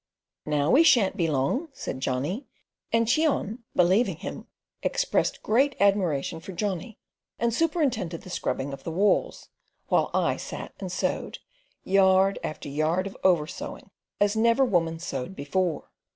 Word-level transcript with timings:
"Now 0.47 0.71
we 0.71 0.81
shan't 0.81 1.15
be 1.15 1.27
long," 1.27 1.69
said 1.73 1.99
Johnny, 1.99 2.47
and 2.91 3.05
Cheon, 3.05 3.59
believing 3.75 4.15
him, 4.15 4.47
expressed 4.81 5.43
great 5.43 5.75
admiration 5.79 6.39
for 6.39 6.53
Johnny, 6.53 6.97
and 7.37 7.53
superintended 7.53 8.21
the 8.23 8.31
scrubbing 8.31 8.73
of 8.73 8.83
the 8.83 8.89
walls, 8.89 9.49
while 9.89 10.09
I 10.11 10.37
sat 10.37 10.73
and 10.79 10.91
sewed, 10.91 11.37
yard 11.83 12.39
after 12.43 12.67
yard 12.67 13.05
of 13.05 13.15
oversewing, 13.23 13.91
as 14.19 14.35
never 14.35 14.65
woman 14.65 14.97
sewed 14.97 15.35
before. 15.35 15.91